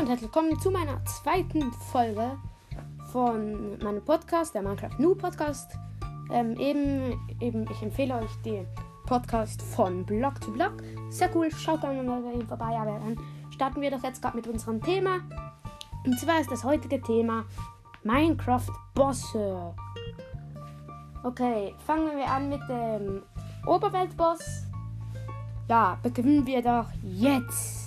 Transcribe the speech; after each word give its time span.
und 0.00 0.08
herzlich 0.08 0.22
willkommen 0.22 0.58
zu 0.58 0.72
meiner 0.72 1.04
zweiten 1.04 1.72
Folge 1.72 2.36
von 3.12 3.78
meinem 3.78 4.04
Podcast, 4.04 4.52
der 4.52 4.62
Minecraft 4.62 4.98
New 4.98 5.14
Podcast. 5.14 5.78
Ähm, 6.32 6.56
eben, 6.58 7.16
eben, 7.40 7.64
ich 7.70 7.80
empfehle 7.80 8.16
euch 8.16 8.34
den 8.44 8.66
Podcast 9.06 9.62
von 9.62 10.04
Blog 10.04 10.42
zu 10.42 10.50
Blog. 10.50 10.72
Sehr 11.10 11.30
cool, 11.36 11.48
schaut 11.52 11.82
gerne 11.82 12.02
mal 12.02 12.20
bei 12.22 12.32
ihm 12.32 12.46
vorbei. 12.46 12.76
Aber 12.76 12.98
dann 12.98 13.20
starten 13.50 13.80
wir 13.80 13.90
doch 13.92 14.02
jetzt 14.02 14.20
gerade 14.20 14.36
mit 14.36 14.48
unserem 14.48 14.82
Thema. 14.82 15.20
Und 16.04 16.18
zwar 16.18 16.40
ist 16.40 16.50
das 16.50 16.64
heutige 16.64 17.00
Thema 17.00 17.44
Minecraft 18.02 18.72
Bosse. 18.94 19.74
Okay, 21.22 21.72
fangen 21.86 22.16
wir 22.16 22.28
an 22.28 22.48
mit 22.48 22.60
dem 22.68 23.22
Oberweltboss. 23.64 24.64
Ja, 25.68 25.98
beginnen 26.02 26.44
wir 26.46 26.62
doch 26.62 26.88
jetzt. 27.00 27.83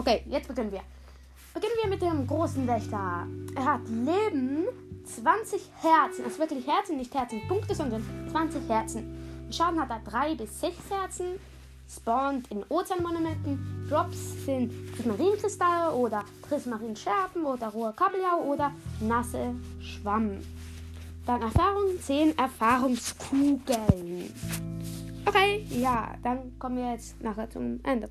Okay, 0.00 0.22
jetzt 0.30 0.48
beginnen 0.48 0.72
wir. 0.72 0.80
Beginnen 1.52 1.74
wir 1.82 1.90
mit 1.90 2.00
dem 2.00 2.26
großen 2.26 2.66
Wächter. 2.66 3.26
Er 3.54 3.64
hat 3.66 3.82
Leben 3.86 4.64
20 5.04 5.60
Herzen. 5.82 6.24
Ist 6.24 6.38
wirklich 6.38 6.66
Herzen, 6.66 6.96
nicht 6.96 7.14
Herzenpunkte, 7.14 7.74
sondern 7.74 8.02
20 8.30 8.66
Herzen. 8.66 9.46
Schaden 9.50 9.78
hat 9.78 9.90
er 9.90 10.00
3 10.10 10.36
bis 10.36 10.58
6 10.58 10.74
Herzen. 10.88 11.38
Spawnt 11.86 12.50
in 12.50 12.64
Ozeanmonumenten. 12.70 13.86
Drops 13.90 14.46
sind 14.46 14.72
Prismarinkristalle 14.96 15.92
oder 15.94 16.24
Prismarinscherben 16.48 17.44
oder 17.44 17.68
rohe 17.68 17.92
Kabeljau 17.92 18.40
oder 18.50 18.72
nasse 19.02 19.54
Schwamm. 19.82 20.38
Dann 21.26 21.42
Erfahrung 21.42 22.00
10 22.00 22.38
Erfahrungskugeln. 22.38 24.32
Okay, 25.26 25.66
ja, 25.68 26.14
dann 26.22 26.58
kommen 26.58 26.78
wir 26.78 26.92
jetzt 26.92 27.20
nachher 27.20 27.50
zum 27.50 27.80
Ende 27.82 28.08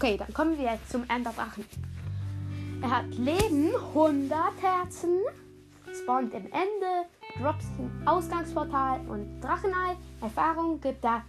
Okay, 0.00 0.16
dann 0.16 0.32
kommen 0.32 0.56
wir 0.56 0.64
jetzt 0.64 0.92
zum 0.92 1.02
Enderdrachen. 1.08 1.64
Er 2.80 2.88
hat 2.88 3.12
Leben 3.16 3.74
100 3.74 4.30
Herzen, 4.62 5.18
spawnt 5.92 6.32
im 6.34 6.44
Ende, 6.44 7.08
Drops 7.42 7.64
im 7.80 8.06
Ausgangsportal 8.06 9.00
und 9.08 9.40
Drachenei. 9.40 9.96
Erfahrung 10.22 10.80
gibt 10.80 11.04
er 11.04 11.22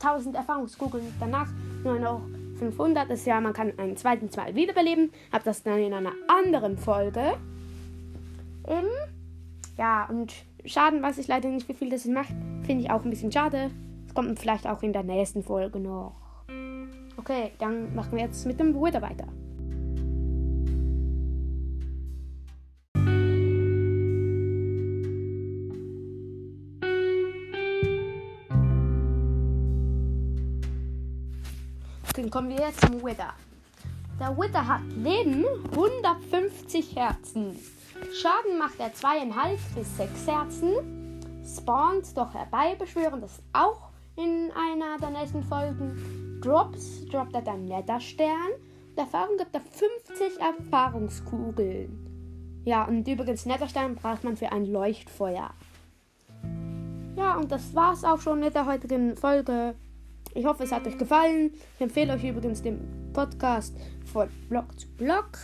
12.000 0.00 0.34
Erfahrungskugeln. 0.34 1.14
Danach 1.20 1.48
nur 1.84 1.98
noch 1.98 2.22
500. 2.60 3.10
Das 3.10 3.20
ist 3.20 3.26
ja, 3.26 3.38
man 3.42 3.52
kann 3.52 3.78
einen 3.78 3.98
zweiten 3.98 4.30
Zwei 4.30 4.54
wiederbeleben. 4.54 5.12
Hab 5.30 5.44
das 5.44 5.62
dann 5.62 5.78
in 5.78 5.92
einer 5.92 6.14
anderen 6.28 6.78
Folge. 6.78 7.34
Eben. 8.66 8.88
Ja, 9.76 10.06
und 10.06 10.32
Schaden 10.64 11.02
weiß 11.02 11.18
ich 11.18 11.28
leider 11.28 11.50
nicht, 11.50 11.68
wie 11.68 11.74
viel 11.74 11.90
das 11.90 12.06
macht. 12.06 12.32
Finde 12.64 12.84
ich 12.84 12.90
auch 12.90 13.04
ein 13.04 13.10
bisschen 13.10 13.32
schade. 13.32 13.70
Das 14.06 14.14
kommt 14.14 14.38
vielleicht 14.38 14.66
auch 14.66 14.82
in 14.82 14.94
der 14.94 15.02
nächsten 15.02 15.42
Folge 15.42 15.78
noch. 15.78 16.21
Okay, 17.24 17.52
dann 17.60 17.94
machen 17.94 18.16
wir 18.16 18.24
jetzt 18.24 18.44
mit 18.46 18.58
dem 18.58 18.74
Wither 18.74 19.00
weiter. 19.00 19.28
Dann 32.16 32.28
kommen 32.28 32.48
wir 32.48 32.56
jetzt 32.56 32.80
zum 32.80 33.00
Wither. 33.04 33.34
Der 34.18 34.36
Wither 34.36 34.66
hat 34.66 34.82
Leben 34.96 35.44
150 35.70 36.96
Herzen. 36.96 37.56
Schaden 38.20 38.58
macht 38.58 38.80
er 38.80 38.92
2,5 38.92 39.58
bis 39.76 39.96
6 39.96 40.26
Herzen. 40.26 41.20
Spawnt 41.46 42.16
doch 42.16 42.34
herbeibeschwören, 42.34 43.20
das 43.20 43.40
auch 43.52 43.90
in 44.16 44.50
einer 44.56 44.98
der 44.98 45.10
nächsten 45.10 45.44
Folgen. 45.44 46.31
Drops 46.42 47.06
droppt 47.06 47.34
er 47.34 47.42
dann 47.42 47.66
Netherstern. 47.66 48.50
Der 48.96 49.04
Erfahrung 49.04 49.36
gibt 49.38 49.54
er 49.54 49.60
50 49.60 50.40
Erfahrungskugeln. 50.40 52.62
Ja, 52.64 52.84
und 52.84 53.06
übrigens 53.06 53.46
Netherstern 53.46 53.94
braucht 53.94 54.24
man 54.24 54.36
für 54.36 54.50
ein 54.50 54.66
Leuchtfeuer. 54.66 55.50
Ja, 57.16 57.36
und 57.36 57.50
das 57.50 57.74
war's 57.74 58.04
auch 58.04 58.20
schon 58.20 58.40
mit 58.40 58.54
der 58.54 58.66
heutigen 58.66 59.16
Folge. 59.16 59.74
Ich 60.34 60.44
hoffe, 60.44 60.64
es 60.64 60.72
hat 60.72 60.86
euch 60.86 60.98
gefallen. 60.98 61.52
Ich 61.76 61.80
empfehle 61.80 62.14
euch 62.14 62.24
übrigens 62.24 62.62
den 62.62 63.12
Podcast 63.12 63.76
von 64.12 64.28
Blog 64.48 64.78
zu 64.78 64.88
Blog. 64.96 65.38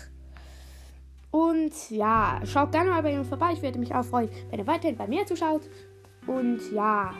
Und 1.30 1.90
ja, 1.90 2.40
schaut 2.44 2.72
gerne 2.72 2.90
mal 2.90 3.02
bei 3.02 3.12
ihm 3.12 3.24
vorbei. 3.24 3.52
Ich 3.52 3.62
würde 3.62 3.78
mich 3.78 3.94
auch 3.94 4.04
freuen, 4.04 4.30
wenn 4.50 4.58
ihr 4.58 4.66
weiterhin 4.66 4.96
bei 4.96 5.06
mir 5.06 5.26
zuschaut. 5.26 5.62
Und 6.26 6.60
ja, 6.72 7.12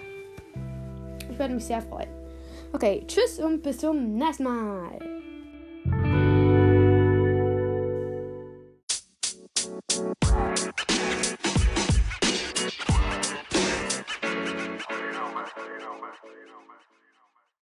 ich 1.30 1.38
würde 1.38 1.54
mich 1.54 1.64
sehr 1.64 1.82
freuen. 1.82 2.27
Okay, 2.72 3.02
tschüss 3.06 3.38
und 3.38 3.62
bis 3.62 3.78
zum 3.78 4.14
nächsten 4.16 4.44
Mal. 4.44 5.17